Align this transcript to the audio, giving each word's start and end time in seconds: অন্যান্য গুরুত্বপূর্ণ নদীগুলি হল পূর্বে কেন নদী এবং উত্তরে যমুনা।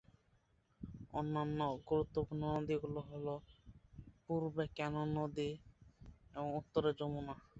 অন্যান্য 1.13 1.59
গুরুত্বপূর্ণ 1.87 2.41
নদীগুলি 2.55 3.01
হল 3.09 3.27
পূর্বে 4.25 4.63
কেন 4.77 4.95
নদী 5.15 5.49
এবং 6.35 6.47
উত্তরে 6.59 6.89
যমুনা। 6.99 7.35